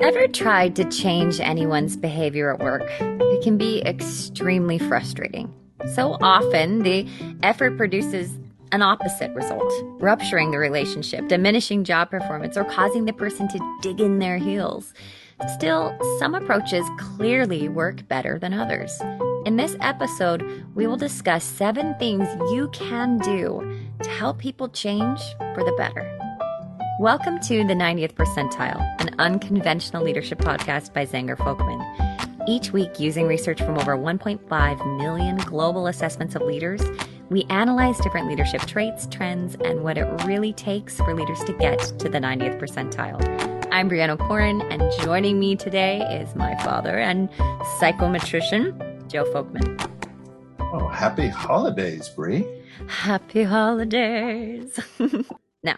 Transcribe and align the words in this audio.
Ever 0.00 0.28
tried 0.28 0.76
to 0.76 0.84
change 0.90 1.40
anyone's 1.40 1.96
behavior 1.96 2.52
at 2.52 2.60
work? 2.60 2.82
It 3.00 3.42
can 3.42 3.56
be 3.56 3.82
extremely 3.82 4.78
frustrating. 4.78 5.54
So 5.94 6.18
often, 6.20 6.82
the 6.82 7.08
effort 7.42 7.78
produces 7.78 8.30
an 8.72 8.82
opposite 8.82 9.30
result, 9.34 9.72
rupturing 9.98 10.50
the 10.50 10.58
relationship, 10.58 11.28
diminishing 11.28 11.82
job 11.82 12.10
performance, 12.10 12.58
or 12.58 12.64
causing 12.64 13.06
the 13.06 13.12
person 13.14 13.48
to 13.48 13.78
dig 13.80 14.00
in 14.00 14.18
their 14.18 14.36
heels. 14.36 14.92
Still, 15.54 15.96
some 16.18 16.34
approaches 16.34 16.84
clearly 16.98 17.68
work 17.68 18.06
better 18.06 18.38
than 18.38 18.52
others. 18.52 19.00
In 19.46 19.56
this 19.56 19.76
episode, 19.80 20.66
we 20.74 20.86
will 20.86 20.96
discuss 20.96 21.42
seven 21.42 21.94
things 21.98 22.26
you 22.52 22.68
can 22.72 23.16
do 23.18 23.80
to 24.02 24.10
help 24.10 24.38
people 24.38 24.68
change 24.68 25.20
for 25.54 25.64
the 25.64 25.74
better. 25.78 26.15
Welcome 26.98 27.40
to 27.40 27.62
the 27.62 27.74
90th 27.74 28.14
Percentile, 28.14 28.80
an 29.02 29.14
unconventional 29.18 30.02
leadership 30.02 30.38
podcast 30.38 30.94
by 30.94 31.04
Zenger 31.04 31.36
Folkman. 31.36 31.84
Each 32.48 32.72
week, 32.72 32.98
using 32.98 33.26
research 33.26 33.60
from 33.60 33.76
over 33.76 33.98
1.5 33.98 34.96
million 34.96 35.36
global 35.36 35.88
assessments 35.88 36.34
of 36.34 36.40
leaders, 36.40 36.80
we 37.28 37.44
analyze 37.50 37.98
different 37.98 38.28
leadership 38.28 38.62
traits, 38.62 39.06
trends, 39.08 39.56
and 39.62 39.82
what 39.82 39.98
it 39.98 40.06
really 40.24 40.54
takes 40.54 40.96
for 40.96 41.12
leaders 41.12 41.44
to 41.44 41.52
get 41.52 41.78
to 41.98 42.08
the 42.08 42.18
90th 42.18 42.58
percentile. 42.58 43.20
I'm 43.70 43.90
Brianna 43.90 44.18
Corin, 44.18 44.62
and 44.62 44.90
joining 45.02 45.38
me 45.38 45.54
today 45.54 46.00
is 46.18 46.34
my 46.34 46.54
father 46.64 46.98
and 46.98 47.28
psychometrician, 47.78 49.06
Joe 49.06 49.24
Folkman. 49.34 49.90
Oh, 50.72 50.88
happy 50.88 51.28
holidays, 51.28 52.08
Brie. 52.08 52.46
Happy 52.88 53.42
holidays. 53.42 54.80
now, 55.62 55.76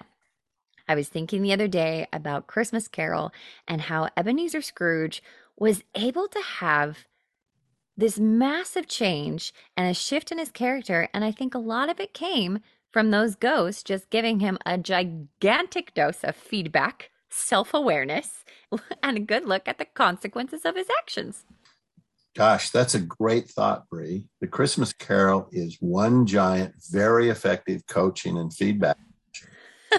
I 0.88 0.94
was 0.94 1.08
thinking 1.08 1.42
the 1.42 1.52
other 1.52 1.68
day 1.68 2.06
about 2.12 2.46
Christmas 2.46 2.88
Carol 2.88 3.30
and 3.66 3.82
how 3.82 4.08
Ebenezer 4.16 4.62
Scrooge 4.62 5.22
was 5.56 5.84
able 5.94 6.28
to 6.28 6.40
have 6.40 7.06
this 7.96 8.18
massive 8.18 8.86
change 8.86 9.52
and 9.76 9.88
a 9.88 9.94
shift 9.94 10.32
in 10.32 10.38
his 10.38 10.50
character. 10.50 11.08
And 11.12 11.24
I 11.24 11.32
think 11.32 11.54
a 11.54 11.58
lot 11.58 11.90
of 11.90 12.00
it 12.00 12.14
came 12.14 12.60
from 12.90 13.10
those 13.10 13.34
ghosts 13.34 13.82
just 13.82 14.08
giving 14.08 14.40
him 14.40 14.58
a 14.64 14.78
gigantic 14.78 15.92
dose 15.94 16.24
of 16.24 16.36
feedback, 16.36 17.10
self 17.28 17.74
awareness, 17.74 18.44
and 19.02 19.16
a 19.16 19.20
good 19.20 19.46
look 19.46 19.68
at 19.68 19.78
the 19.78 19.84
consequences 19.84 20.64
of 20.64 20.76
his 20.76 20.86
actions. 20.98 21.44
Gosh, 22.36 22.70
that's 22.70 22.94
a 22.94 23.00
great 23.00 23.48
thought, 23.48 23.88
Brie. 23.90 24.26
The 24.40 24.46
Christmas 24.46 24.92
Carol 24.92 25.48
is 25.50 25.76
one 25.80 26.24
giant, 26.24 26.74
very 26.90 27.30
effective 27.30 27.84
coaching 27.88 28.38
and 28.38 28.54
feedback. 28.54 28.98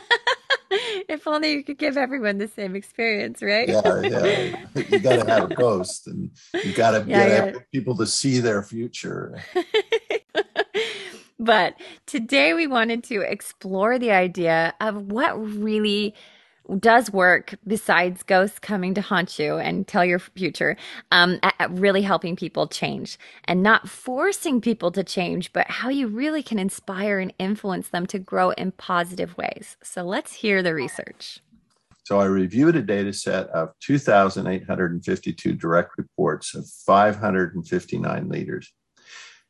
if 1.10 1.26
only 1.28 1.54
you 1.54 1.64
could 1.64 1.78
give 1.78 1.98
everyone 1.98 2.38
the 2.38 2.48
same 2.48 2.76
experience, 2.76 3.42
right? 3.42 3.68
yeah, 3.68 4.02
yeah. 4.02 4.84
You 4.88 5.00
got 5.00 5.24
to 5.24 5.32
have 5.32 5.52
a 5.52 5.54
ghost, 5.56 6.08
and 6.08 6.32
you 6.64 6.74
got 6.74 6.92
to 6.92 7.06
yeah, 7.08 7.52
get 7.52 7.72
people 7.72 7.96
to 7.98 8.06
see 8.06 8.40
their 8.40 8.62
future. 8.62 9.40
but 11.40 11.76
today 12.06 12.54
we 12.54 12.68
wanted 12.68 13.04
to 13.06 13.22
explore 13.22 13.98
the 13.98 14.12
idea 14.12 14.74
of 14.80 15.12
what 15.12 15.40
really 15.40 16.14
does 16.78 17.12
work 17.12 17.56
besides 17.66 18.24
ghosts 18.24 18.60
coming 18.60 18.94
to 18.94 19.02
haunt 19.02 19.40
you 19.40 19.58
and 19.58 19.88
tell 19.88 20.06
your 20.06 20.20
future 20.20 20.78
um, 21.12 21.40
at, 21.44 21.56
at 21.60 21.72
really 21.72 22.02
helping 22.02 22.36
people 22.36 22.68
change 22.68 23.18
and 23.46 23.64
not 23.64 23.90
forcing 23.90 24.62
people 24.62 24.92
to 24.92 25.04
change 25.04 25.52
but 25.54 25.70
how 25.70 25.90
you 25.90 26.08
really 26.08 26.44
can 26.44 26.60
inspire 26.60 27.20
and 27.20 27.34
influence 27.40 27.90
them 27.90 28.06
to 28.06 28.20
grow 28.20 28.52
in 28.52 28.72
positive 28.72 29.38
ways. 29.38 29.78
So 29.84 30.04
let's 30.04 30.34
hear 30.34 30.62
the 30.62 30.74
research. 30.74 31.40
So 32.04 32.20
i 32.20 32.26
reviewed 32.26 32.76
a 32.76 32.82
data 32.82 33.14
set 33.14 33.50
of 33.50 33.70
2852 33.82 35.54
direct 35.54 35.92
reports 35.96 36.56
of 36.56 36.68
559 36.68 38.30
leaders. 38.30 38.74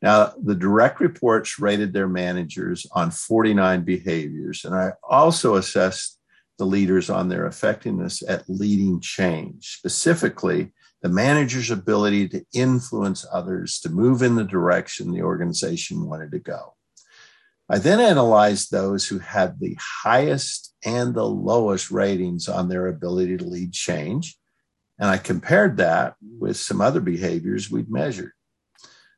Now, 0.02 0.34
the 0.42 0.54
direct 0.54 1.00
reports 1.00 1.58
rated 1.58 1.94
their 1.94 2.08
managers 2.08 2.86
on 2.92 3.10
49 3.10 3.82
behaviors, 3.84 4.64
and 4.64 4.74
I 4.74 4.92
also 5.02 5.56
assessed 5.56 6.19
the 6.60 6.66
leaders 6.66 7.08
on 7.08 7.30
their 7.30 7.46
effectiveness 7.46 8.22
at 8.28 8.44
leading 8.46 9.00
change, 9.00 9.78
specifically 9.78 10.70
the 11.00 11.08
manager's 11.08 11.70
ability 11.70 12.28
to 12.28 12.44
influence 12.52 13.24
others 13.32 13.80
to 13.80 13.88
move 13.88 14.20
in 14.20 14.34
the 14.34 14.44
direction 14.44 15.10
the 15.10 15.22
organization 15.22 16.06
wanted 16.06 16.30
to 16.30 16.38
go. 16.38 16.74
I 17.70 17.78
then 17.78 17.98
analyzed 17.98 18.70
those 18.70 19.08
who 19.08 19.20
had 19.20 19.58
the 19.58 19.74
highest 19.80 20.74
and 20.84 21.14
the 21.14 21.24
lowest 21.24 21.90
ratings 21.90 22.46
on 22.46 22.68
their 22.68 22.88
ability 22.88 23.38
to 23.38 23.44
lead 23.44 23.72
change. 23.72 24.36
And 24.98 25.08
I 25.08 25.16
compared 25.16 25.78
that 25.78 26.16
with 26.20 26.58
some 26.58 26.82
other 26.82 27.00
behaviors 27.00 27.70
we'd 27.70 27.90
measured. 27.90 28.32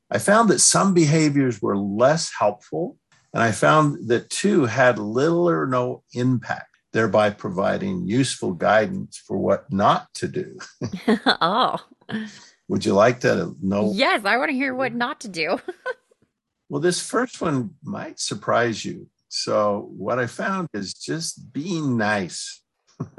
I 0.09 0.19
found 0.19 0.48
that 0.50 0.60
some 0.60 0.94
behaviors 0.94 1.60
were 1.60 1.76
less 1.76 2.30
helpful, 2.38 2.98
and 3.34 3.42
I 3.42 3.50
found 3.50 4.06
that 4.10 4.30
two 4.30 4.66
had 4.66 5.00
little 5.00 5.50
or 5.50 5.66
no 5.66 6.04
impact 6.14 6.72
thereby 6.92 7.30
providing 7.30 8.06
useful 8.06 8.53
guidance 8.53 9.16
for 9.16 9.36
what 9.36 9.72
not 9.72 10.12
to 10.14 10.28
do. 10.28 10.58
oh. 11.26 11.78
Would 12.69 12.84
you 12.84 12.94
like 12.94 13.20
to 13.20 13.54
know? 13.60 13.92
Yes, 13.94 14.25
I 14.25 14.36
want 14.36 14.50
to 14.50 14.56
hear 14.56 14.75
what 14.75 14.94
not 14.94 15.20
to 15.20 15.28
do. 15.28 15.58
well, 16.69 16.80
this 16.80 17.00
first 17.00 17.41
one 17.41 17.75
might 17.82 18.20
surprise 18.20 18.84
you. 18.84 19.08
So, 19.28 19.91
what 19.97 20.19
I 20.19 20.26
found 20.26 20.69
is 20.75 20.92
just 20.92 21.53
being 21.53 21.97
nice. 21.97 22.62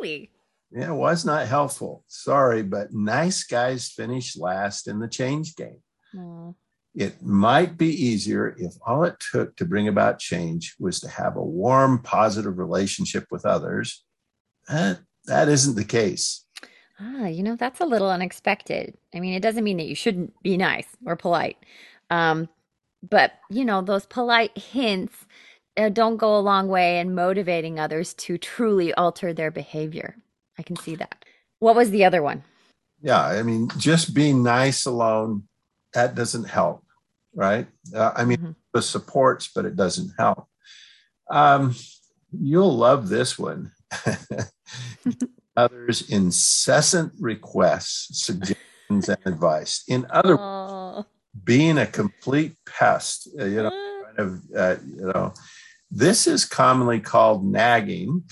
really? 0.00 0.30
Yeah, 0.70 0.92
it 0.92 0.94
was 0.94 1.24
not 1.24 1.46
helpful. 1.48 2.04
Sorry, 2.08 2.62
but 2.62 2.92
nice 2.92 3.44
guys 3.44 3.88
finish 3.88 4.36
last 4.36 4.88
in 4.88 4.98
the 4.98 5.08
change 5.08 5.56
game. 5.56 5.82
Mm. 6.14 6.54
It 6.94 7.22
might 7.22 7.78
be 7.78 7.88
easier 7.88 8.54
if 8.58 8.74
all 8.86 9.04
it 9.04 9.16
took 9.32 9.56
to 9.56 9.64
bring 9.64 9.88
about 9.88 10.18
change 10.18 10.74
was 10.78 11.00
to 11.00 11.08
have 11.08 11.36
a 11.36 11.42
warm, 11.42 12.02
positive 12.02 12.58
relationship 12.58 13.26
with 13.30 13.46
others. 13.46 14.04
That, 14.68 15.00
that 15.24 15.48
isn't 15.48 15.76
the 15.76 15.84
case. 15.84 16.44
Ah, 17.00 17.26
you 17.26 17.42
know, 17.42 17.56
that's 17.56 17.80
a 17.80 17.86
little 17.86 18.10
unexpected. 18.10 18.96
I 19.14 19.20
mean, 19.20 19.32
it 19.32 19.42
doesn't 19.42 19.64
mean 19.64 19.78
that 19.78 19.86
you 19.86 19.94
shouldn't 19.94 20.40
be 20.42 20.56
nice 20.56 20.86
or 21.06 21.16
polite. 21.16 21.56
Um, 22.10 22.48
but, 23.08 23.32
you 23.48 23.64
know, 23.64 23.80
those 23.80 24.06
polite 24.06 24.56
hints 24.56 25.14
uh, 25.78 25.88
don't 25.88 26.18
go 26.18 26.36
a 26.36 26.40
long 26.40 26.68
way 26.68 27.00
in 27.00 27.14
motivating 27.14 27.80
others 27.80 28.12
to 28.14 28.36
truly 28.36 28.92
alter 28.94 29.32
their 29.32 29.50
behavior. 29.50 30.16
I 30.58 30.62
can 30.62 30.76
see 30.76 30.94
that. 30.96 31.24
What 31.58 31.74
was 31.74 31.90
the 31.90 32.04
other 32.04 32.22
one? 32.22 32.44
Yeah, 33.00 33.24
I 33.24 33.42
mean, 33.42 33.70
just 33.78 34.14
being 34.14 34.42
nice 34.42 34.84
alone 34.84 35.48
that 35.94 36.14
doesn't 36.14 36.44
help, 36.44 36.84
right? 37.34 37.66
Uh, 37.94 38.12
I 38.14 38.24
mean, 38.24 38.38
mm-hmm. 38.38 38.50
the 38.72 38.82
supports, 38.82 39.50
but 39.54 39.64
it 39.64 39.76
doesn't 39.76 40.12
help. 40.18 40.46
Um, 41.30 41.74
you'll 42.32 42.76
love 42.76 43.08
this 43.08 43.38
one. 43.38 43.72
Others' 45.56 46.08
incessant 46.08 47.12
requests, 47.18 48.24
suggestions, 48.24 49.08
and 49.08 49.18
advice. 49.26 49.84
In 49.86 50.06
other 50.10 50.36
oh. 50.38 50.94
words, 50.96 51.08
being 51.44 51.78
a 51.78 51.86
complete 51.86 52.56
pest, 52.66 53.28
uh, 53.38 53.44
you 53.44 53.62
know, 53.62 54.02
kind 54.04 54.18
of, 54.18 54.42
uh, 54.56 54.76
you 54.84 55.06
know, 55.06 55.32
this 55.90 56.26
is 56.26 56.44
commonly 56.44 57.00
called 57.00 57.44
nagging. 57.44 58.24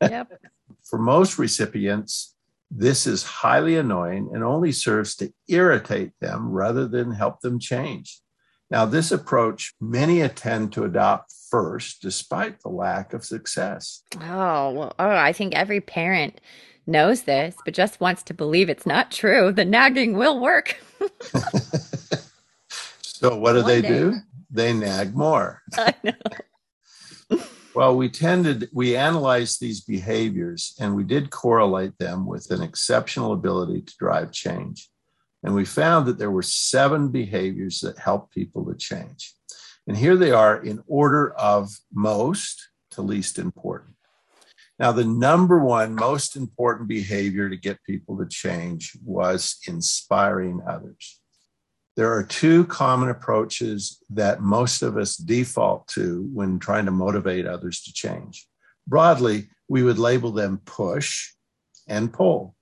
yep. 0.00 0.32
For 0.84 0.98
most 0.98 1.38
recipients, 1.38 2.34
this 2.70 3.06
is 3.06 3.22
highly 3.22 3.76
annoying 3.76 4.30
and 4.32 4.44
only 4.44 4.72
serves 4.72 5.16
to 5.16 5.32
irritate 5.48 6.12
them 6.20 6.50
rather 6.50 6.86
than 6.86 7.12
help 7.12 7.40
them 7.40 7.58
change. 7.58 8.20
Now, 8.70 8.84
this 8.84 9.10
approach 9.10 9.74
many 9.80 10.20
attend 10.20 10.72
to 10.74 10.84
adopt 10.84 11.32
first, 11.50 12.02
despite 12.02 12.60
the 12.60 12.68
lack 12.68 13.14
of 13.14 13.24
success. 13.24 14.02
Oh, 14.16 14.70
well, 14.72 14.94
oh, 14.98 15.08
I 15.08 15.32
think 15.32 15.54
every 15.54 15.80
parent 15.80 16.40
knows 16.86 17.22
this, 17.22 17.56
but 17.64 17.72
just 17.72 18.00
wants 18.00 18.22
to 18.24 18.34
believe 18.34 18.68
it's 18.68 18.84
not 18.84 19.10
true. 19.10 19.52
The 19.52 19.64
nagging 19.64 20.18
will 20.18 20.38
work. 20.38 20.76
so, 23.00 23.36
what 23.36 23.54
do 23.54 23.62
One 23.62 23.66
they 23.68 23.80
day. 23.80 23.88
do? 23.88 24.14
They 24.50 24.74
nag 24.74 25.14
more. 25.16 25.62
I 25.76 25.94
know. 26.04 27.38
Well, 27.78 27.96
we 27.96 28.08
tended, 28.08 28.68
we 28.72 28.96
analyzed 28.96 29.60
these 29.60 29.82
behaviors 29.82 30.74
and 30.80 30.96
we 30.96 31.04
did 31.04 31.30
correlate 31.30 31.96
them 31.98 32.26
with 32.26 32.50
an 32.50 32.60
exceptional 32.60 33.32
ability 33.32 33.82
to 33.82 33.94
drive 34.00 34.32
change. 34.32 34.90
And 35.44 35.54
we 35.54 35.64
found 35.64 36.06
that 36.06 36.18
there 36.18 36.32
were 36.32 36.42
seven 36.42 37.10
behaviors 37.10 37.78
that 37.82 37.96
help 37.96 38.32
people 38.32 38.64
to 38.64 38.74
change. 38.74 39.32
And 39.86 39.96
here 39.96 40.16
they 40.16 40.32
are 40.32 40.60
in 40.60 40.82
order 40.88 41.32
of 41.34 41.70
most 41.94 42.66
to 42.90 43.02
least 43.02 43.38
important. 43.38 43.94
Now, 44.80 44.90
the 44.90 45.04
number 45.04 45.60
one 45.60 45.94
most 45.94 46.34
important 46.34 46.88
behavior 46.88 47.48
to 47.48 47.56
get 47.56 47.84
people 47.84 48.18
to 48.18 48.26
change 48.26 48.98
was 49.04 49.56
inspiring 49.68 50.62
others. 50.66 51.20
There 51.98 52.12
are 52.12 52.22
two 52.22 52.64
common 52.66 53.08
approaches 53.08 54.00
that 54.10 54.40
most 54.40 54.82
of 54.82 54.96
us 54.96 55.16
default 55.16 55.88
to 55.88 56.30
when 56.32 56.60
trying 56.60 56.84
to 56.84 56.92
motivate 56.92 57.44
others 57.44 57.82
to 57.82 57.92
change. 57.92 58.46
Broadly, 58.86 59.48
we 59.68 59.82
would 59.82 59.98
label 59.98 60.30
them 60.30 60.60
push 60.64 61.32
and 61.88 62.12
pull. 62.12 62.54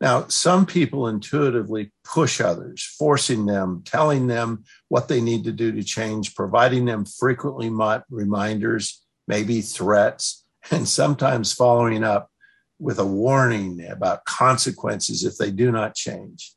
Now, 0.00 0.28
some 0.28 0.64
people 0.64 1.06
intuitively 1.06 1.92
push 2.02 2.40
others, 2.40 2.82
forcing 2.98 3.44
them, 3.44 3.82
telling 3.84 4.26
them 4.26 4.64
what 4.88 5.08
they 5.08 5.20
need 5.20 5.44
to 5.44 5.52
do 5.52 5.70
to 5.72 5.82
change, 5.82 6.34
providing 6.34 6.86
them 6.86 7.04
frequently 7.04 7.68
reminders, 8.08 9.04
maybe 9.28 9.60
threats, 9.60 10.46
and 10.70 10.88
sometimes 10.88 11.52
following 11.52 12.02
up 12.02 12.30
with 12.78 12.98
a 12.98 13.06
warning 13.06 13.86
about 13.86 14.24
consequences 14.24 15.24
if 15.24 15.36
they 15.36 15.50
do 15.50 15.70
not 15.70 15.94
change. 15.94 16.56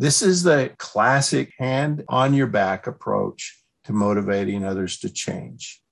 This 0.00 0.22
is 0.22 0.44
the 0.44 0.70
classic 0.78 1.54
hand 1.58 2.04
on 2.08 2.32
your 2.32 2.46
back 2.46 2.86
approach 2.86 3.60
to 3.82 3.92
motivating 3.92 4.64
others 4.64 4.96
to 5.00 5.10
change. 5.10 5.82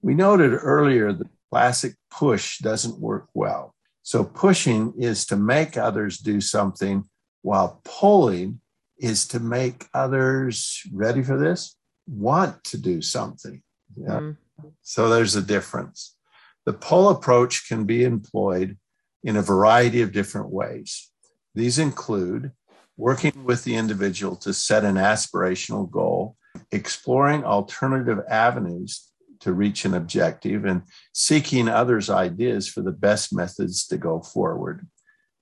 We 0.00 0.14
noted 0.14 0.52
earlier 0.52 1.12
that 1.12 1.26
classic 1.50 1.96
push 2.08 2.60
doesn't 2.60 3.00
work 3.00 3.26
well. 3.34 3.74
So 4.04 4.22
pushing 4.22 4.94
is 4.96 5.26
to 5.26 5.36
make 5.36 5.76
others 5.76 6.18
do 6.18 6.40
something, 6.40 7.02
while 7.42 7.80
pulling 7.84 8.60
is 8.96 9.26
to 9.28 9.40
make 9.40 9.86
others 9.92 10.80
ready 10.92 11.24
for 11.24 11.36
this 11.36 11.74
want 12.06 12.62
to 12.62 12.78
do 12.78 13.02
something. 13.02 13.60
Yeah. 13.96 14.20
Mm. 14.20 14.36
So 14.82 15.08
there's 15.08 15.34
a 15.34 15.42
difference. 15.42 16.16
The 16.64 16.74
pull 16.74 17.08
approach 17.08 17.68
can 17.68 17.86
be 17.86 18.04
employed 18.04 18.78
in 19.24 19.36
a 19.36 19.42
variety 19.42 20.00
of 20.00 20.12
different 20.12 20.50
ways. 20.50 21.10
These 21.56 21.80
include 21.80 22.52
working 22.98 23.44
with 23.44 23.64
the 23.64 23.76
individual 23.76 24.36
to 24.36 24.52
set 24.52 24.84
an 24.84 24.96
aspirational 24.96 25.88
goal, 25.88 26.36
exploring 26.72 27.44
alternative 27.44 28.18
avenues 28.28 29.08
to 29.40 29.52
reach 29.52 29.84
an 29.84 29.94
objective 29.94 30.64
and 30.64 30.82
seeking 31.14 31.68
others' 31.68 32.10
ideas 32.10 32.68
for 32.68 32.82
the 32.82 32.92
best 32.92 33.32
methods 33.32 33.86
to 33.86 33.96
go 33.96 34.20
forward. 34.20 34.84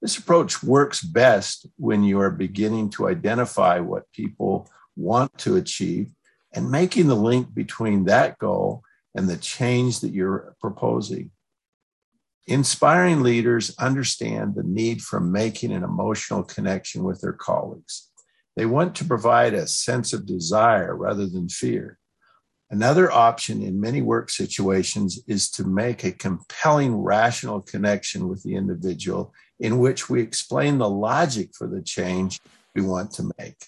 This 0.03 0.19
approach 0.19 0.63
works 0.63 1.03
best 1.03 1.67
when 1.77 2.05
you 2.05 2.21
are 2.21 2.31
beginning 2.31 2.91
to 2.91 3.09
identify 3.09 3.81
what 3.81 4.13
people 4.13 4.71
want 4.95 5.37
to 5.39 5.57
achieve 5.57 6.11
and 6.53 6.71
making 6.71 7.07
the 7.07 7.17
link 7.17 7.55
between 7.55 8.05
that 8.05 8.39
goal 8.39 8.83
and 9.15 9.29
the 9.29 9.39
change 9.39 10.01
that 10.01 10.13
you're 10.13 10.55
proposing. 10.61 11.31
Inspiring 12.49 13.23
leaders 13.23 13.75
understand 13.77 14.55
the 14.55 14.63
need 14.63 15.03
for 15.03 15.19
making 15.19 15.73
an 15.73 15.83
emotional 15.83 16.45
connection 16.45 17.03
with 17.03 17.21
their 17.21 17.33
colleagues. 17.33 18.09
They 18.55 18.67
want 18.67 18.95
to 18.97 19.05
provide 19.05 19.53
a 19.53 19.67
sense 19.67 20.13
of 20.13 20.27
desire 20.27 20.95
rather 20.95 21.27
than 21.27 21.49
fear. 21.49 21.99
Another 22.71 23.11
option 23.11 23.63
in 23.63 23.81
many 23.81 24.01
work 24.01 24.31
situations 24.31 25.21
is 25.27 25.51
to 25.53 25.65
make 25.65 26.05
a 26.05 26.13
compelling 26.13 26.97
rational 26.97 27.61
connection 27.61 28.29
with 28.29 28.43
the 28.45 28.55
individual 28.55 29.33
in 29.59 29.79
which 29.79 30.09
we 30.09 30.21
explain 30.21 30.79
the 30.79 30.91
logic 30.91 31.51
for 31.53 31.67
the 31.67 31.83
change 31.83 32.41
we 32.75 32.83
want 32.83 33.11
to 33.13 33.31
make. 33.39 33.67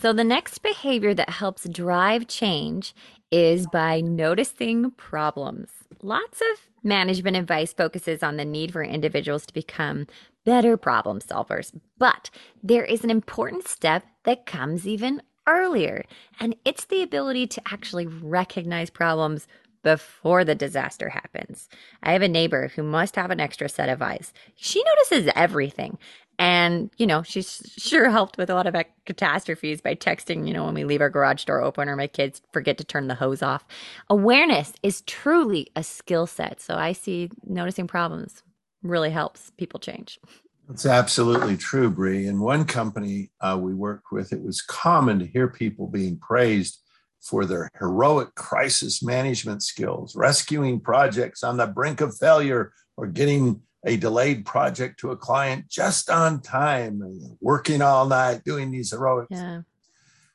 So, 0.00 0.12
the 0.12 0.24
next 0.24 0.62
behavior 0.62 1.14
that 1.14 1.30
helps 1.30 1.68
drive 1.68 2.28
change 2.28 2.94
is 3.30 3.66
by 3.66 4.00
noticing 4.00 4.90
problems. 4.90 5.70
Lots 6.02 6.40
of 6.40 6.68
management 6.82 7.36
advice 7.36 7.72
focuses 7.72 8.22
on 8.22 8.36
the 8.36 8.44
need 8.44 8.72
for 8.72 8.82
individuals 8.82 9.46
to 9.46 9.54
become 9.54 10.06
better 10.44 10.76
problem 10.76 11.20
solvers, 11.20 11.76
but 11.98 12.30
there 12.62 12.84
is 12.84 13.02
an 13.02 13.10
important 13.10 13.66
step 13.66 14.04
that 14.24 14.46
comes 14.46 14.86
even 14.86 15.22
earlier. 15.46 16.04
And 16.38 16.56
it's 16.64 16.84
the 16.84 17.02
ability 17.02 17.46
to 17.48 17.62
actually 17.70 18.06
recognize 18.06 18.90
problems 18.90 19.48
before 19.82 20.44
the 20.44 20.54
disaster 20.54 21.10
happens. 21.10 21.68
I 22.02 22.12
have 22.12 22.22
a 22.22 22.28
neighbor 22.28 22.72
who 22.74 22.82
must 22.82 23.14
have 23.16 23.30
an 23.30 23.40
extra 23.40 23.68
set 23.68 23.88
of 23.88 24.02
eyes. 24.02 24.32
She 24.56 24.82
notices 24.82 25.32
everything. 25.36 25.98
And, 26.38 26.90
you 26.98 27.06
know, 27.06 27.22
she's 27.22 27.62
sure 27.76 28.10
helped 28.10 28.36
with 28.36 28.50
a 28.50 28.54
lot 28.54 28.66
of 28.66 28.76
catastrophes 29.06 29.80
by 29.80 29.94
texting, 29.94 30.46
you 30.46 30.52
know, 30.52 30.64
when 30.64 30.74
we 30.74 30.84
leave 30.84 31.00
our 31.00 31.10
garage 31.10 31.44
door 31.44 31.62
open 31.62 31.88
or 31.88 31.96
my 31.96 32.06
kids 32.06 32.42
forget 32.52 32.76
to 32.78 32.84
turn 32.84 33.08
the 33.08 33.14
hose 33.14 33.42
off. 33.42 33.64
Awareness 34.10 34.72
is 34.82 35.00
truly 35.02 35.70
a 35.74 35.82
skill 35.82 36.26
set. 36.26 36.60
So 36.60 36.74
I 36.74 36.92
see 36.92 37.30
noticing 37.46 37.86
problems 37.86 38.42
really 38.82 39.10
helps 39.10 39.50
people 39.56 39.80
change. 39.80 40.20
That's 40.68 40.86
absolutely 40.86 41.56
true, 41.56 41.88
Bree. 41.90 42.26
In 42.26 42.40
one 42.40 42.64
company 42.64 43.30
uh, 43.40 43.58
we 43.60 43.72
worked 43.72 44.10
with, 44.10 44.32
it 44.32 44.42
was 44.42 44.60
common 44.62 45.18
to 45.20 45.26
hear 45.26 45.48
people 45.48 45.86
being 45.86 46.18
praised 46.18 46.80
for 47.22 47.44
their 47.44 47.68
heroic 47.78 48.34
crisis 48.34 49.02
management 49.02 49.62
skills, 49.62 50.14
rescuing 50.16 50.80
projects 50.80 51.42
on 51.42 51.56
the 51.56 51.66
brink 51.66 52.00
of 52.00 52.16
failure, 52.16 52.72
or 52.96 53.06
getting 53.06 53.60
a 53.84 53.96
delayed 53.96 54.44
project 54.44 55.00
to 55.00 55.10
a 55.10 55.16
client 55.16 55.68
just 55.68 56.10
on 56.10 56.40
time, 56.40 57.02
working 57.40 57.82
all 57.82 58.06
night, 58.06 58.42
doing 58.44 58.70
these 58.70 58.90
heroic. 58.90 59.28
Yeah. 59.30 59.62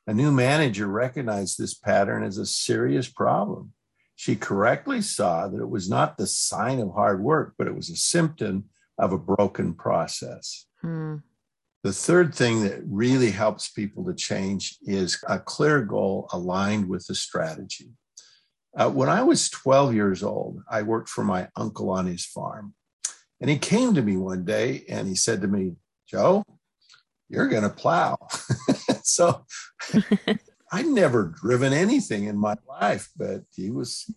A 0.08 0.14
new 0.14 0.32
manager 0.32 0.88
recognized 0.88 1.58
this 1.58 1.74
pattern 1.74 2.24
as 2.24 2.38
a 2.38 2.46
serious 2.46 3.08
problem. 3.08 3.74
She 4.16 4.36
correctly 4.36 5.02
saw 5.02 5.48
that 5.48 5.62
it 5.62 5.70
was 5.70 5.90
not 5.90 6.18
the 6.18 6.28
sign 6.28 6.80
of 6.80 6.94
hard 6.94 7.22
work, 7.22 7.54
but 7.58 7.68
it 7.68 7.76
was 7.76 7.90
a 7.90 7.96
symptom 7.96 8.66
of 8.98 9.14
a 9.14 9.18
broken 9.18 9.74
process. 9.74 10.66
Hmm. 10.82 11.18
The 11.84 11.92
third 11.92 12.36
thing 12.36 12.62
that 12.64 12.82
really 12.86 13.32
helps 13.32 13.70
people 13.70 14.06
to 14.06 14.14
change 14.14 14.78
is 14.84 15.24
a 15.28 15.40
clear 15.40 15.82
goal 15.82 16.30
aligned 16.32 16.88
with 16.88 17.08
the 17.08 17.16
strategy. 17.16 17.90
Uh, 18.78 18.90
when 18.90 19.10
I 19.10 19.24
was 19.24 19.50
12 19.50 19.96
years 19.96 20.24
old, 20.24 20.62
I 20.70 20.84
worked 20.84 21.10
for 21.10 21.24
my 21.24 21.50
uncle 21.56 21.90
on 21.90 22.06
his 22.06 22.24
farm. 22.24 22.76
And 23.42 23.50
he 23.50 23.58
came 23.58 23.96
to 23.96 24.02
me 24.04 24.18
one 24.18 24.46
day 24.46 24.86
and 24.88 25.08
he 25.08 25.16
said 25.16 25.42
to 25.42 25.48
me, 25.48 25.74
Joe, 26.08 26.44
you're 27.28 27.48
going 27.48 27.64
to 27.64 27.70
plow. 27.70 28.18
so 29.04 29.46
I'd 30.72 30.86
never 30.86 31.34
driven 31.42 31.74
anything 31.74 32.26
in 32.26 32.38
my 32.38 32.56
life, 32.70 33.10
but 33.18 33.42
he 33.54 33.72
was 33.72 34.10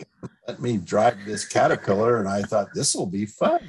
let 0.47 0.61
me 0.61 0.77
drive 0.77 1.25
this 1.25 1.47
caterpillar. 1.47 2.19
And 2.19 2.29
I 2.29 2.43
thought, 2.43 2.69
this 2.75 2.95
will 2.95 3.07
be 3.07 3.25
fun. 3.25 3.61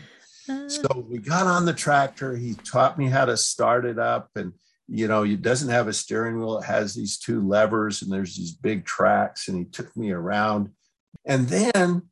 Uh. 0.49 0.67
So 0.67 1.07
we 1.09 1.19
got 1.19 1.47
on 1.47 1.65
the 1.65 1.73
tractor. 1.73 2.35
He 2.35 2.53
taught 2.53 2.99
me 2.99 3.07
how 3.07 3.25
to 3.25 3.37
start 3.37 3.85
it 3.85 3.97
up. 3.97 4.29
And, 4.35 4.53
you 4.87 5.07
know, 5.07 5.23
it 5.23 5.41
doesn't 5.41 5.69
have 5.69 5.87
a 5.87 5.93
steering 5.93 6.37
wheel, 6.37 6.59
it 6.59 6.65
has 6.65 6.93
these 6.93 7.17
two 7.17 7.47
levers 7.47 8.01
and 8.01 8.11
there's 8.11 8.35
these 8.35 8.51
big 8.51 8.85
tracks. 8.85 9.47
And 9.47 9.57
he 9.57 9.63
took 9.63 9.95
me 9.95 10.11
around. 10.11 10.69
And 11.25 11.47
then 11.47 12.03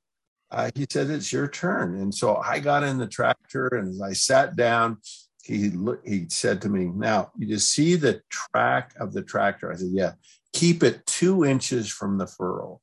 uh, 0.53 0.69
he 0.75 0.85
said, 0.89 1.09
It's 1.09 1.33
your 1.33 1.47
turn. 1.47 1.99
And 1.99 2.13
so 2.13 2.37
I 2.37 2.59
got 2.59 2.83
in 2.83 2.97
the 2.97 3.07
tractor 3.07 3.67
and 3.67 3.89
as 3.89 4.01
I 4.01 4.13
sat 4.13 4.55
down, 4.55 4.97
he 5.43 5.71
he 6.05 6.27
said 6.29 6.61
to 6.61 6.69
me, 6.69 6.85
Now, 6.85 7.31
you 7.37 7.47
just 7.47 7.71
see 7.71 7.95
the 7.95 8.21
track 8.29 8.93
of 8.99 9.13
the 9.13 9.23
tractor. 9.23 9.71
I 9.71 9.75
said, 9.75 9.89
Yeah, 9.91 10.13
keep 10.53 10.83
it 10.83 11.05
two 11.05 11.43
inches 11.43 11.89
from 11.89 12.17
the 12.17 12.27
furrow. 12.27 12.79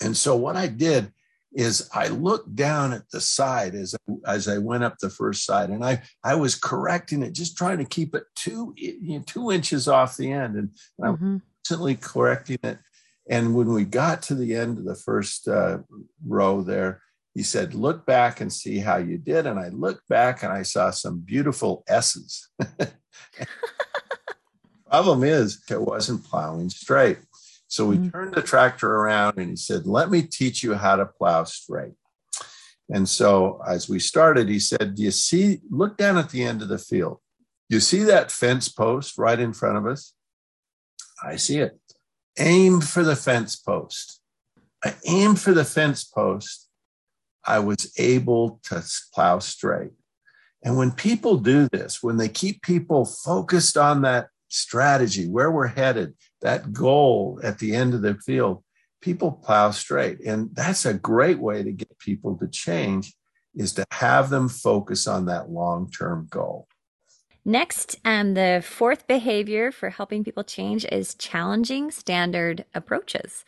And 0.00 0.16
so 0.16 0.36
what 0.36 0.56
I 0.56 0.68
did 0.68 1.12
is 1.52 1.88
I 1.94 2.08
looked 2.08 2.54
down 2.56 2.92
at 2.92 3.08
the 3.10 3.20
side 3.20 3.74
as 3.74 3.94
as 4.26 4.48
I 4.48 4.58
went 4.58 4.84
up 4.84 4.98
the 4.98 5.10
first 5.10 5.44
side, 5.44 5.70
and 5.70 5.84
I 5.84 6.02
I 6.22 6.36
was 6.36 6.54
correcting 6.54 7.22
it, 7.22 7.32
just 7.32 7.56
trying 7.56 7.78
to 7.78 7.84
keep 7.84 8.14
it 8.14 8.24
two 8.34 8.72
you 8.76 9.18
know, 9.18 9.24
two 9.26 9.50
inches 9.50 9.88
off 9.88 10.16
the 10.16 10.32
end, 10.32 10.56
and 10.56 10.68
mm-hmm. 11.00 11.04
I'm 11.24 11.42
constantly 11.64 11.96
correcting 11.96 12.58
it. 12.62 12.78
And 13.28 13.54
when 13.54 13.72
we 13.72 13.84
got 13.84 14.22
to 14.22 14.34
the 14.34 14.54
end 14.54 14.78
of 14.78 14.84
the 14.84 14.94
first 14.94 15.48
uh, 15.48 15.78
row 16.26 16.62
there, 16.62 17.02
he 17.34 17.42
said, 17.42 17.74
"Look 17.74 18.06
back 18.06 18.40
and 18.40 18.52
see 18.52 18.78
how 18.78 18.98
you 18.98 19.18
did." 19.18 19.46
And 19.46 19.58
I 19.58 19.68
looked 19.68 20.06
back 20.08 20.42
and 20.42 20.52
I 20.52 20.62
saw 20.62 20.90
some 20.90 21.20
beautiful 21.20 21.84
S's. 21.88 22.48
Problem 24.86 25.24
is, 25.24 25.62
it 25.70 25.80
wasn't 25.80 26.24
plowing 26.24 26.70
straight. 26.70 27.18
So 27.74 27.86
we 27.86 27.96
mm-hmm. 27.96 28.10
turned 28.10 28.34
the 28.34 28.42
tractor 28.42 28.88
around 28.88 29.38
and 29.38 29.50
he 29.50 29.56
said, 29.56 29.84
Let 29.84 30.08
me 30.08 30.22
teach 30.22 30.62
you 30.62 30.74
how 30.74 30.94
to 30.94 31.06
plow 31.06 31.42
straight. 31.42 31.94
And 32.88 33.08
so 33.08 33.60
as 33.66 33.88
we 33.88 33.98
started, 33.98 34.48
he 34.48 34.60
said, 34.60 34.94
Do 34.94 35.02
you 35.02 35.10
see, 35.10 35.60
look 35.70 35.96
down 35.96 36.16
at 36.16 36.30
the 36.30 36.44
end 36.44 36.62
of 36.62 36.68
the 36.68 36.78
field. 36.78 37.18
You 37.68 37.80
see 37.80 38.04
that 38.04 38.30
fence 38.30 38.68
post 38.68 39.18
right 39.18 39.40
in 39.40 39.52
front 39.52 39.78
of 39.78 39.86
us? 39.86 40.14
I 41.24 41.34
see 41.34 41.58
it. 41.58 41.76
Aim 42.38 42.80
for 42.80 43.02
the 43.02 43.16
fence 43.16 43.56
post. 43.56 44.20
I 44.84 44.94
aimed 45.06 45.40
for 45.40 45.52
the 45.52 45.64
fence 45.64 46.04
post. 46.04 46.68
I 47.44 47.58
was 47.58 47.92
able 47.98 48.60
to 48.64 48.84
plow 49.14 49.38
straight. 49.38 49.92
And 50.62 50.76
when 50.76 50.92
people 50.92 51.36
do 51.36 51.68
this, 51.68 52.02
when 52.02 52.16
they 52.16 52.28
keep 52.28 52.62
people 52.62 53.04
focused 53.04 53.76
on 53.76 54.02
that 54.02 54.28
strategy, 54.48 55.26
where 55.28 55.50
we're 55.50 55.66
headed, 55.66 56.14
that 56.40 56.72
goal 56.72 57.38
at 57.42 57.58
the 57.58 57.74
end 57.74 57.92
of 57.94 58.02
the 58.02 58.14
field, 58.14 58.64
people 59.00 59.30
plow 59.30 59.70
straight. 59.70 60.20
And 60.24 60.50
that's 60.54 60.86
a 60.86 60.94
great 60.94 61.38
way 61.38 61.62
to 61.62 61.70
get 61.70 61.98
people 61.98 62.36
to 62.38 62.48
change 62.48 63.14
is 63.54 63.72
to 63.74 63.84
have 63.92 64.30
them 64.30 64.48
focus 64.48 65.06
on 65.06 65.26
that 65.26 65.50
long-term 65.50 66.28
goal. 66.30 66.66
Next, 67.44 67.96
um, 68.04 68.34
the 68.34 68.64
fourth 68.66 69.06
behavior 69.06 69.70
for 69.70 69.90
helping 69.90 70.24
people 70.24 70.44
change 70.44 70.86
is 70.90 71.14
challenging 71.14 71.90
standard 71.90 72.64
approaches. 72.74 73.44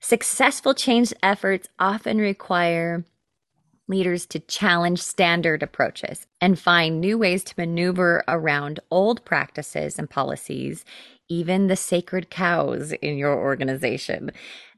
Successful 0.00 0.74
change 0.74 1.12
efforts 1.22 1.68
often 1.78 2.18
require 2.18 3.04
leaders 3.86 4.24
to 4.24 4.40
challenge 4.40 5.00
standard 5.00 5.62
approaches 5.62 6.26
and 6.40 6.58
find 6.58 7.00
new 7.00 7.18
ways 7.18 7.44
to 7.44 7.54
maneuver 7.58 8.24
around 8.26 8.80
old 8.90 9.24
practices 9.24 9.98
and 9.98 10.08
policies, 10.08 10.84
even 11.28 11.66
the 11.66 11.76
sacred 11.76 12.30
cows 12.30 12.92
in 12.92 13.16
your 13.16 13.36
organization. 13.38 14.30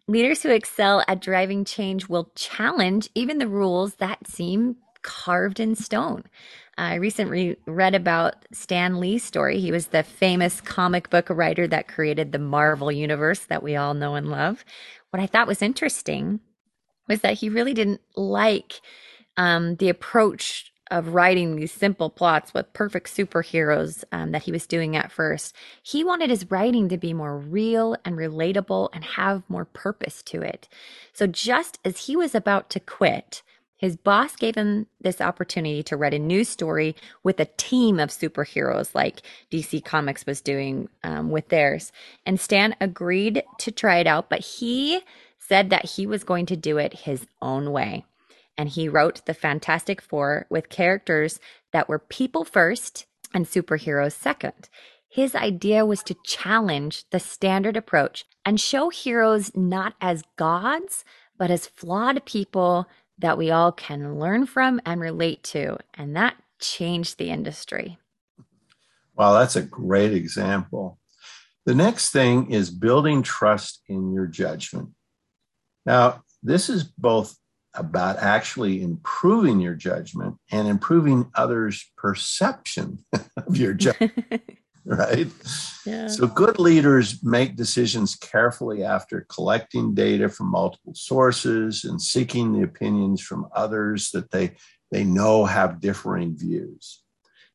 Leaders 0.08 0.42
who 0.42 0.50
excel 0.50 1.04
at 1.06 1.20
driving 1.20 1.64
change 1.64 2.08
will 2.08 2.32
challenge 2.34 3.08
even 3.14 3.38
the 3.38 3.48
rules 3.48 3.94
that 3.94 4.26
seem 4.26 4.76
carved 5.02 5.60
in 5.60 5.74
stone. 5.74 6.24
I 6.78 6.94
recently 6.94 7.56
read 7.66 7.94
about 7.94 8.34
Stan 8.52 8.98
Lee's 8.98 9.22
story. 9.22 9.60
He 9.60 9.70
was 9.70 9.88
the 9.88 10.02
famous 10.02 10.60
comic 10.60 11.10
book 11.10 11.28
writer 11.28 11.66
that 11.68 11.88
created 11.88 12.32
the 12.32 12.38
Marvel 12.38 12.90
universe 12.90 13.40
that 13.40 13.62
we 13.62 13.76
all 13.76 13.94
know 13.94 14.14
and 14.14 14.28
love. 14.28 14.64
What 15.10 15.22
I 15.22 15.26
thought 15.26 15.46
was 15.46 15.60
interesting 15.60 16.40
was 17.08 17.20
that 17.20 17.34
he 17.34 17.48
really 17.48 17.74
didn't 17.74 18.00
like 18.16 18.80
um, 19.36 19.76
the 19.76 19.90
approach 19.90 20.72
of 20.90 21.14
writing 21.14 21.56
these 21.56 21.72
simple 21.72 22.10
plots 22.10 22.52
with 22.52 22.72
perfect 22.74 23.14
superheroes 23.14 24.04
um, 24.12 24.32
that 24.32 24.42
he 24.42 24.52
was 24.52 24.66
doing 24.66 24.94
at 24.94 25.10
first. 25.10 25.54
He 25.82 26.04
wanted 26.04 26.28
his 26.28 26.50
writing 26.50 26.88
to 26.90 26.98
be 26.98 27.14
more 27.14 27.38
real 27.38 27.96
and 28.04 28.16
relatable 28.16 28.90
and 28.92 29.02
have 29.02 29.42
more 29.48 29.64
purpose 29.64 30.22
to 30.24 30.42
it. 30.42 30.68
So 31.14 31.26
just 31.26 31.78
as 31.84 32.06
he 32.06 32.14
was 32.14 32.34
about 32.34 32.68
to 32.70 32.80
quit, 32.80 33.42
his 33.82 33.96
boss 33.96 34.36
gave 34.36 34.54
him 34.54 34.86
this 35.00 35.20
opportunity 35.20 35.82
to 35.82 35.96
write 35.96 36.14
a 36.14 36.18
new 36.20 36.44
story 36.44 36.94
with 37.24 37.40
a 37.40 37.48
team 37.56 37.98
of 37.98 38.10
superheroes 38.10 38.94
like 38.94 39.22
DC 39.50 39.84
Comics 39.84 40.24
was 40.24 40.40
doing 40.40 40.88
um, 41.02 41.30
with 41.30 41.48
theirs. 41.48 41.90
And 42.24 42.38
Stan 42.38 42.76
agreed 42.80 43.42
to 43.58 43.72
try 43.72 43.98
it 43.98 44.06
out, 44.06 44.30
but 44.30 44.38
he 44.38 45.00
said 45.36 45.70
that 45.70 45.84
he 45.84 46.06
was 46.06 46.22
going 46.22 46.46
to 46.46 46.56
do 46.56 46.78
it 46.78 47.00
his 47.00 47.26
own 47.42 47.72
way. 47.72 48.04
And 48.56 48.68
he 48.68 48.88
wrote 48.88 49.26
the 49.26 49.34
Fantastic 49.34 50.00
Four 50.00 50.46
with 50.48 50.68
characters 50.68 51.40
that 51.72 51.88
were 51.88 51.98
people 51.98 52.44
first 52.44 53.06
and 53.34 53.46
superheroes 53.46 54.12
second. 54.12 54.68
His 55.08 55.34
idea 55.34 55.84
was 55.84 56.04
to 56.04 56.16
challenge 56.24 57.10
the 57.10 57.18
standard 57.18 57.76
approach 57.76 58.26
and 58.46 58.60
show 58.60 58.90
heroes 58.90 59.50
not 59.56 59.94
as 60.00 60.22
gods, 60.36 61.04
but 61.36 61.50
as 61.50 61.66
flawed 61.66 62.24
people 62.24 62.86
that 63.22 63.38
we 63.38 63.50
all 63.50 63.72
can 63.72 64.18
learn 64.18 64.46
from 64.46 64.80
and 64.84 65.00
relate 65.00 65.42
to. 65.44 65.78
And 65.94 66.14
that 66.16 66.36
changed 66.60 67.18
the 67.18 67.30
industry. 67.30 67.98
Wow, 69.16 69.32
that's 69.32 69.56
a 69.56 69.62
great 69.62 70.12
example. 70.12 70.98
The 71.64 71.74
next 71.74 72.10
thing 72.10 72.50
is 72.50 72.70
building 72.70 73.22
trust 73.22 73.80
in 73.88 74.12
your 74.12 74.26
judgment. 74.26 74.90
Now, 75.86 76.22
this 76.42 76.68
is 76.68 76.84
both 76.84 77.36
about 77.74 78.18
actually 78.18 78.82
improving 78.82 79.60
your 79.60 79.74
judgment 79.74 80.36
and 80.50 80.66
improving 80.68 81.30
others' 81.34 81.90
perception 81.96 83.04
of 83.36 83.56
your 83.56 83.74
judgment. 83.74 84.42
right? 84.86 85.28
Yeah. 85.86 86.08
So 86.08 86.26
good 86.26 86.58
leaders 86.58 87.22
make 87.22 87.56
decisions 87.56 88.16
carefully 88.16 88.82
after 88.82 89.26
collecting 89.28 89.94
data 89.94 90.28
from 90.28 90.48
multiple 90.48 90.94
sources 90.94 91.84
and 91.84 92.00
seeking 92.02 92.52
the 92.52 92.62
opinions 92.62 93.20
from 93.20 93.46
others 93.54 94.10
that 94.10 94.30
they, 94.30 94.56
they 94.90 95.04
know 95.04 95.44
have 95.44 95.80
differing 95.80 96.36
views. 96.36 97.02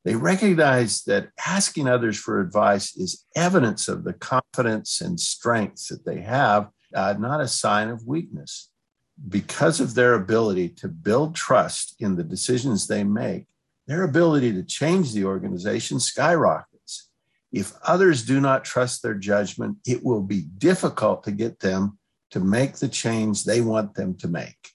They 0.05 0.15
recognize 0.15 1.03
that 1.03 1.29
asking 1.46 1.89
others 1.89 2.17
for 2.17 2.39
advice 2.39 2.96
is 2.96 3.25
evidence 3.36 3.89
of 3.89 4.05
the 4.05 4.13
confidence 4.13 5.01
and 5.01 5.19
strengths 5.19 5.89
that 5.89 6.05
they 6.05 6.22
have, 6.22 6.69
uh, 6.96 7.15
not 7.19 7.41
a 7.41 7.48
sign 7.48 7.89
of 7.89 8.07
weakness. 8.07 8.69
Because 9.27 9.81
of 9.81 9.96
their 9.96 10.13
ability 10.13 10.69
to 10.69 10.88
build 10.88 11.36
trust 11.36 11.96
in 12.00 12.15
the 12.15 12.24
decisions 12.24 12.88
they 12.88 13.03
make, 13.03 13.48
their 13.88 14.03
ability 14.03 14.53
to 14.53 14.63
change 14.63 15.12
the 15.12 15.25
organization 15.25 16.00
skyrockets 16.00 16.76
if 17.51 17.74
others 17.84 18.25
do 18.25 18.42
not 18.42 18.66
trust 18.66 19.01
their 19.01 19.13
judgment, 19.13 19.77
it 19.86 20.04
will 20.04 20.22
be 20.22 20.42
difficult 20.58 21.24
to 21.24 21.32
get 21.32 21.60
them 21.60 21.98
to 22.32 22.39
make 22.39 22.75
the 22.75 22.89
change 22.89 23.44
they 23.44 23.62
want 23.62 23.94
them 23.96 24.16
to 24.16 24.27
make. 24.27 24.72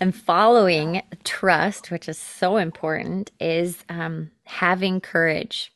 And 0.00 0.14
following 0.14 1.02
trust, 1.24 1.90
which 1.90 2.08
is 2.08 2.18
so 2.18 2.56
important, 2.56 3.30
is 3.40 3.84
um, 3.88 4.30
having 4.44 5.00
courage. 5.00 5.70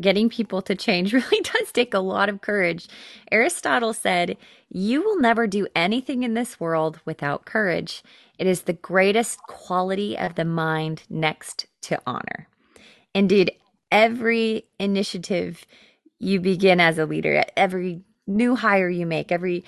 Getting 0.00 0.28
people 0.28 0.62
to 0.62 0.76
change 0.76 1.12
really 1.12 1.40
does 1.40 1.72
take 1.72 1.94
a 1.94 1.98
lot 1.98 2.28
of 2.28 2.42
courage. 2.42 2.88
Aristotle 3.32 3.92
said, 3.92 4.36
You 4.68 5.02
will 5.02 5.18
never 5.18 5.48
do 5.48 5.66
anything 5.74 6.22
in 6.22 6.34
this 6.34 6.60
world 6.60 7.00
without 7.04 7.44
courage. 7.44 8.04
It 8.38 8.46
is 8.46 8.62
the 8.62 8.72
greatest 8.72 9.40
quality 9.42 10.16
of 10.16 10.36
the 10.36 10.44
mind 10.44 11.02
next 11.10 11.66
to 11.82 12.00
honor. 12.06 12.48
Indeed, 13.14 13.52
every 13.90 14.66
initiative 14.78 15.66
you 16.18 16.40
begin 16.40 16.80
as 16.80 16.98
a 16.98 17.06
leader. 17.06 17.44
Every 17.56 18.02
new 18.26 18.56
hire 18.56 18.88
you 18.88 19.06
make, 19.06 19.30
every 19.30 19.64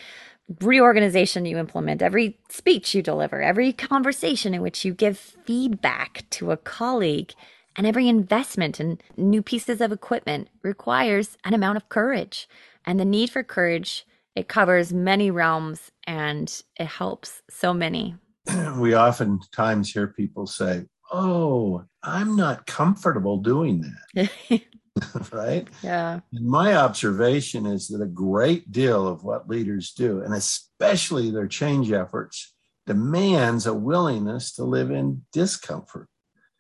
reorganization 0.61 1.45
you 1.45 1.59
implement, 1.59 2.03
every 2.03 2.38
speech 2.49 2.95
you 2.95 3.03
deliver, 3.03 3.43
every 3.43 3.73
conversation 3.73 4.55
in 4.55 4.62
which 4.62 4.85
you 4.85 4.95
give 4.95 5.19
feedback 5.19 6.25
to 6.31 6.53
a 6.53 6.57
colleague, 6.57 7.33
and 7.75 7.87
every 7.87 8.09
investment 8.09 8.81
in 8.81 8.99
new 9.17 9.43
pieces 9.43 9.81
of 9.81 9.93
equipment 9.93 10.49
requires 10.62 11.37
an 11.45 11.53
amount 11.53 11.76
of 11.76 11.88
courage. 11.88 12.49
And 12.87 12.99
the 12.99 13.05
need 13.05 13.31
for 13.31 13.43
courage, 13.43 14.07
it 14.35 14.49
covers 14.49 14.93
many 14.93 15.31
realms 15.31 15.91
and 16.07 16.62
it 16.79 16.87
helps 16.87 17.43
so 17.50 17.75
many. 17.75 18.17
We 18.76 18.95
oftentimes 18.95 19.91
hear 19.91 20.09
people 20.09 20.47
say, 20.47 20.85
Oh, 21.12 21.85
I'm 22.03 22.37
not 22.37 22.67
comfortable 22.67 23.38
doing 23.38 23.85
that. 24.15 24.31
right? 25.33 25.69
Yeah. 25.83 26.21
And 26.33 26.47
my 26.47 26.76
observation 26.76 27.67
is 27.67 27.88
that 27.88 28.03
a 28.03 28.07
great 28.07 28.73
deal 28.73 29.07
of 29.07 29.25
what 29.25 29.49
leaders 29.49 29.93
do, 29.93 30.23
and 30.23 30.35
especially 30.35 31.31
their 31.31 31.47
change 31.47 31.93
efforts, 31.93 32.55
demands 32.87 33.67
a 33.67 33.75
willingness 33.75 34.53
to 34.55 34.65
live 34.65 34.91
in 34.91 35.25
discomfort. 35.33 36.09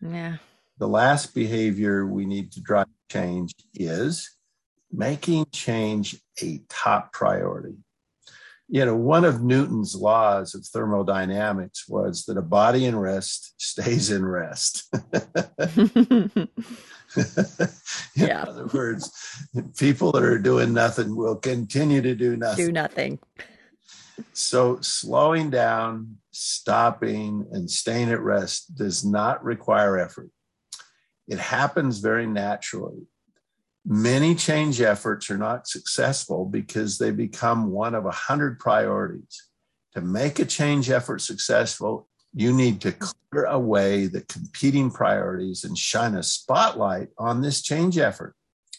Yeah. 0.00 0.36
The 0.78 0.88
last 0.88 1.34
behavior 1.34 2.06
we 2.06 2.26
need 2.26 2.52
to 2.52 2.60
drive 2.60 2.88
change 3.10 3.54
is 3.74 4.36
making 4.92 5.46
change 5.52 6.16
a 6.42 6.62
top 6.68 7.12
priority. 7.12 7.76
You 8.68 8.84
know, 8.84 8.96
one 8.96 9.24
of 9.24 9.42
Newton's 9.42 9.94
laws 9.94 10.54
of 10.54 10.66
thermodynamics 10.66 11.88
was 11.88 12.24
that 12.24 12.36
a 12.36 12.42
body 12.42 12.84
in 12.84 12.98
rest 12.98 13.54
stays 13.58 14.10
in 14.10 14.24
rest. 14.26 14.92
yeah. 18.16 18.42
In 18.42 18.48
other 18.48 18.66
words, 18.66 19.10
people 19.78 20.10
that 20.12 20.24
are 20.24 20.38
doing 20.38 20.74
nothing 20.74 21.14
will 21.14 21.36
continue 21.36 22.02
to 22.02 22.14
do 22.16 22.36
nothing. 22.36 22.66
Do 22.66 22.72
nothing. 22.72 23.18
So 24.32 24.80
slowing 24.80 25.50
down, 25.50 26.16
stopping, 26.32 27.46
and 27.52 27.70
staying 27.70 28.10
at 28.10 28.20
rest 28.20 28.74
does 28.74 29.04
not 29.04 29.44
require 29.44 29.98
effort. 29.98 30.30
It 31.28 31.38
happens 31.38 31.98
very 31.98 32.26
naturally. 32.26 33.06
Many 33.88 34.34
change 34.34 34.80
efforts 34.80 35.30
are 35.30 35.38
not 35.38 35.68
successful 35.68 36.44
because 36.44 36.98
they 36.98 37.12
become 37.12 37.70
one 37.70 37.94
of 37.94 38.04
a 38.04 38.10
hundred 38.10 38.58
priorities. 38.58 39.48
To 39.94 40.00
make 40.00 40.40
a 40.40 40.44
change 40.44 40.90
effort 40.90 41.20
successful, 41.20 42.08
you 42.34 42.52
need 42.52 42.80
to 42.80 42.90
clear 42.90 43.44
away 43.44 44.08
the 44.08 44.22
competing 44.22 44.90
priorities 44.90 45.62
and 45.62 45.78
shine 45.78 46.16
a 46.16 46.24
spotlight 46.24 47.10
on 47.16 47.42
this 47.42 47.62
change 47.62 47.96
effort. 47.96 48.34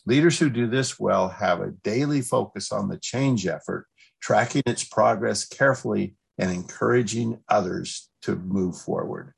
Leaders 0.05 0.39
who 0.39 0.49
do 0.49 0.67
this 0.67 0.99
well 0.99 1.29
have 1.29 1.61
a 1.61 1.71
daily 1.71 2.21
focus 2.21 2.73
on 2.73 2.89
the 2.89 2.97
change 2.97 3.47
effort, 3.47 3.87
tracking 4.21 4.63
its 4.65 4.83
progress 4.83 5.45
carefully 5.45 6.15
and 6.37 6.51
encouraging 6.51 7.39
others 7.47 8.09
to 8.23 8.35
move 8.35 8.77
forward. 8.77 9.33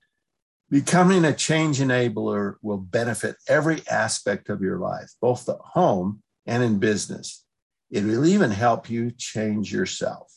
Becoming 0.70 1.26
a 1.26 1.34
change 1.34 1.80
enabler 1.80 2.58
will 2.62 2.78
benefit 2.78 3.38
every 3.48 3.82
aspect 3.90 4.50
of 4.50 4.62
your 4.62 4.78
life, 4.78 5.12
both 5.20 5.50
at 5.50 5.58
home 5.60 6.22
and 6.46 6.62
in 6.62 6.78
business. 6.78 7.44
It 7.90 8.04
will 8.04 8.24
even 8.24 8.52
help 8.52 8.88
you 8.88 9.10
change 9.10 9.74
yourself. 9.74 10.32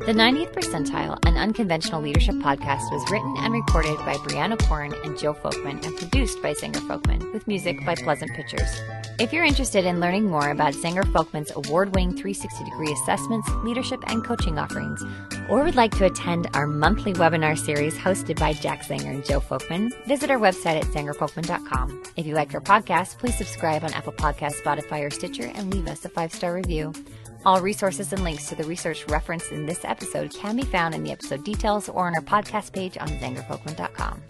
The 0.00 0.14
90th 0.14 0.52
Percentile, 0.52 1.24
an 1.24 1.36
unconventional 1.36 2.02
leadership 2.02 2.34
podcast, 2.36 2.90
was 2.90 3.08
written 3.08 3.36
and 3.38 3.52
recorded 3.52 3.98
by 3.98 4.14
Brianna 4.14 4.58
Corn 4.66 4.92
and 5.04 5.16
Joe 5.16 5.34
Folkman 5.34 5.84
and 5.86 5.96
produced 5.96 6.42
by 6.42 6.54
Zenger 6.54 6.80
Folkman 6.88 7.32
with 7.32 7.46
music 7.46 7.76
by 7.86 7.94
Pleasant 7.94 8.32
Pictures. 8.34 8.80
If 9.18 9.32
you're 9.32 9.44
interested 9.44 9.84
in 9.84 9.98
learning 9.98 10.26
more 10.26 10.50
about 10.50 10.74
Zenger 10.74 11.02
Folkman's 11.02 11.50
award 11.56 11.92
winning 11.92 12.16
360 12.16 12.64
degree 12.64 12.92
assessments, 12.92 13.50
leadership, 13.64 14.00
and 14.06 14.24
coaching 14.24 14.60
offerings, 14.60 15.02
or 15.48 15.64
would 15.64 15.74
like 15.74 15.90
to 15.96 16.04
attend 16.04 16.46
our 16.54 16.68
monthly 16.68 17.12
webinar 17.14 17.58
series 17.58 17.98
hosted 17.98 18.38
by 18.38 18.52
Jack 18.52 18.84
Zenger 18.84 19.10
and 19.10 19.24
Joe 19.24 19.40
Folkman, 19.40 19.90
visit 20.06 20.30
our 20.30 20.38
website 20.38 20.76
at 20.76 20.84
zengerfolkman.com. 20.84 22.00
If 22.14 22.26
you 22.26 22.34
like 22.36 22.54
our 22.54 22.60
podcast, 22.60 23.18
please 23.18 23.36
subscribe 23.36 23.82
on 23.82 23.92
Apple 23.92 24.12
Podcasts, 24.12 24.62
Spotify, 24.62 25.04
or 25.04 25.10
Stitcher 25.10 25.50
and 25.52 25.74
leave 25.74 25.88
us 25.88 26.04
a 26.04 26.08
five 26.08 26.32
star 26.32 26.54
review. 26.54 26.92
All 27.44 27.60
resources 27.60 28.12
and 28.12 28.22
links 28.22 28.48
to 28.50 28.54
the 28.54 28.64
research 28.64 29.04
referenced 29.08 29.50
in 29.50 29.66
this 29.66 29.84
episode 29.84 30.32
can 30.32 30.54
be 30.54 30.62
found 30.62 30.94
in 30.94 31.02
the 31.02 31.10
episode 31.10 31.42
details 31.42 31.88
or 31.88 32.06
on 32.06 32.14
our 32.14 32.22
podcast 32.22 32.72
page 32.72 32.96
on 32.98 33.08
zengerfolkman.com. 33.08 34.22